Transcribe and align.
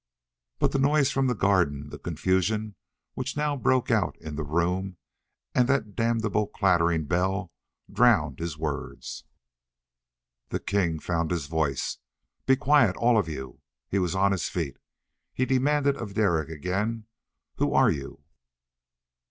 But 0.57 0.71
the 0.71 0.79
noise 0.79 1.11
from 1.11 1.27
the 1.27 1.35
garden, 1.35 1.89
the 1.91 1.99
confusion 1.99 2.73
which 3.13 3.37
now 3.37 3.55
broke 3.55 3.91
out 3.91 4.17
in 4.17 4.35
the 4.35 4.41
room, 4.43 4.97
and 5.53 5.67
that 5.69 5.95
damnable 5.95 6.47
clattering 6.47 7.05
bell, 7.05 7.51
drowned 7.87 8.39
his 8.39 8.57
words. 8.57 9.25
The 10.49 10.59
king 10.59 10.97
found 10.97 11.29
his 11.29 11.45
voice. 11.45 11.99
"Be 12.47 12.55
quiet, 12.55 12.97
all 12.97 13.15
of 13.19 13.29
you!" 13.29 13.61
He 13.89 13.99
was 13.99 14.15
on 14.15 14.31
his 14.31 14.49
feet. 14.49 14.77
He 15.35 15.45
demanded 15.45 15.95
of 15.97 16.15
Derek 16.15 16.49
again, 16.49 17.05
"Who 17.57 17.75
are 17.75 17.91
you?" 17.91 18.23